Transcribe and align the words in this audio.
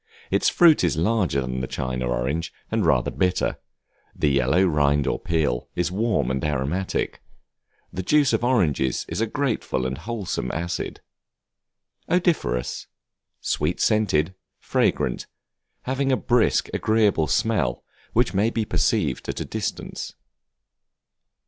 Its 0.31 0.49
fruit 0.49 0.83
is 0.83 0.97
larger 0.97 1.41
than 1.41 1.59
the 1.61 1.67
China 1.67 2.05
orange, 2.07 2.51
and 2.71 2.87
rather 2.87 3.11
bitter; 3.11 3.59
the 4.15 4.31
yellow 4.31 4.63
rind 4.63 5.05
or 5.05 5.19
peel 5.19 5.69
is 5.75 5.91
warm 5.91 6.31
and 6.31 6.43
aromatic. 6.43 7.21
The 7.93 8.01
juice 8.01 8.33
of 8.33 8.43
oranges 8.43 9.05
is 9.07 9.21
a 9.21 9.27
grateful 9.27 9.85
and 9.85 9.99
wholesome 9.99 10.49
acid. 10.51 11.01
Odoriferous, 12.09 12.87
sweet 13.41 13.79
scented, 13.79 14.33
fragrant; 14.57 15.27
having 15.83 16.11
a 16.11 16.17
brisk, 16.17 16.67
agreeable 16.73 17.27
smell 17.27 17.83
which 18.13 18.33
may 18.33 18.49
be 18.49 18.65
perceived 18.65 19.29
at 19.29 19.39
a 19.39 19.45
distance. 19.45 20.15